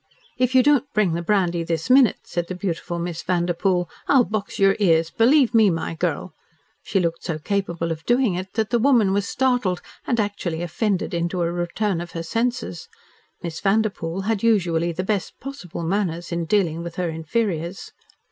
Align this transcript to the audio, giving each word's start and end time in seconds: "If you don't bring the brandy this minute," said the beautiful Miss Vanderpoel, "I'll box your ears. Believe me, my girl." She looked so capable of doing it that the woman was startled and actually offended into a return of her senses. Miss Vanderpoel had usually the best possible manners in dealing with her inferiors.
"If 0.39 0.55
you 0.55 0.63
don't 0.63 0.91
bring 0.93 1.13
the 1.13 1.21
brandy 1.21 1.61
this 1.61 1.87
minute," 1.87 2.21
said 2.23 2.47
the 2.47 2.55
beautiful 2.55 2.97
Miss 2.97 3.21
Vanderpoel, 3.21 3.87
"I'll 4.07 4.23
box 4.23 4.57
your 4.57 4.75
ears. 4.79 5.11
Believe 5.11 5.53
me, 5.53 5.69
my 5.69 5.93
girl." 5.93 6.33
She 6.81 6.99
looked 6.99 7.23
so 7.23 7.37
capable 7.37 7.91
of 7.91 8.03
doing 8.05 8.33
it 8.33 8.53
that 8.53 8.71
the 8.71 8.79
woman 8.79 9.13
was 9.13 9.27
startled 9.29 9.79
and 10.07 10.19
actually 10.19 10.63
offended 10.63 11.13
into 11.13 11.43
a 11.43 11.51
return 11.51 12.01
of 12.01 12.13
her 12.13 12.23
senses. 12.23 12.87
Miss 13.43 13.59
Vanderpoel 13.59 14.21
had 14.21 14.41
usually 14.41 14.91
the 14.91 15.03
best 15.03 15.39
possible 15.39 15.83
manners 15.83 16.31
in 16.31 16.45
dealing 16.45 16.81
with 16.81 16.95
her 16.95 17.09
inferiors. 17.11 17.91